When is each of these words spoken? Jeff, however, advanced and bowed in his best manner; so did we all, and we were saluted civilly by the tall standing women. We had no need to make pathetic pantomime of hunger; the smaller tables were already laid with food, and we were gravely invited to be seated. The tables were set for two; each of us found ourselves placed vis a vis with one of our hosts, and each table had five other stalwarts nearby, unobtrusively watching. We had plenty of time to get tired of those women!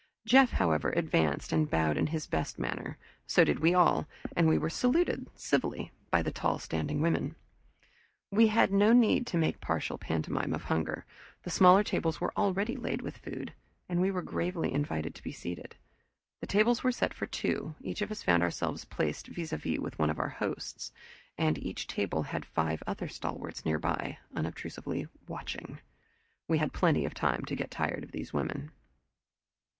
Jeff, 0.25 0.49
however, 0.53 0.89
advanced 0.93 1.51
and 1.53 1.69
bowed 1.69 1.95
in 1.95 2.07
his 2.07 2.25
best 2.25 2.57
manner; 2.57 2.97
so 3.27 3.43
did 3.43 3.59
we 3.59 3.71
all, 3.75 4.07
and 4.35 4.47
we 4.47 4.57
were 4.57 4.67
saluted 4.67 5.27
civilly 5.35 5.91
by 6.09 6.23
the 6.23 6.31
tall 6.31 6.57
standing 6.57 7.01
women. 7.01 7.35
We 8.31 8.47
had 8.47 8.71
no 8.73 8.93
need 8.93 9.27
to 9.27 9.37
make 9.37 9.61
pathetic 9.61 9.99
pantomime 9.99 10.55
of 10.55 10.63
hunger; 10.63 11.05
the 11.43 11.51
smaller 11.51 11.83
tables 11.83 12.19
were 12.19 12.35
already 12.35 12.75
laid 12.75 13.03
with 13.03 13.19
food, 13.19 13.53
and 13.87 14.01
we 14.01 14.09
were 14.09 14.23
gravely 14.23 14.73
invited 14.73 15.13
to 15.13 15.21
be 15.21 15.31
seated. 15.31 15.75
The 16.39 16.47
tables 16.47 16.83
were 16.83 16.91
set 16.91 17.13
for 17.13 17.27
two; 17.27 17.75
each 17.79 18.01
of 18.01 18.09
us 18.09 18.23
found 18.23 18.41
ourselves 18.41 18.85
placed 18.85 19.27
vis 19.27 19.53
a 19.53 19.57
vis 19.57 19.77
with 19.77 19.99
one 19.99 20.09
of 20.09 20.17
our 20.17 20.29
hosts, 20.29 20.91
and 21.37 21.59
each 21.59 21.85
table 21.85 22.23
had 22.23 22.43
five 22.43 22.81
other 22.87 23.07
stalwarts 23.07 23.65
nearby, 23.65 24.17
unobtrusively 24.33 25.07
watching. 25.27 25.77
We 26.47 26.57
had 26.57 26.73
plenty 26.73 27.05
of 27.05 27.13
time 27.13 27.45
to 27.45 27.55
get 27.55 27.69
tired 27.69 28.03
of 28.03 28.11
those 28.13 28.33
women! 28.33 28.71